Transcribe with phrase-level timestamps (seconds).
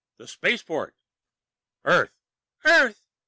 [0.17, 0.95] The Spaceport!"
[1.85, 2.17] "Earth!"
[2.65, 3.01] "_Earth!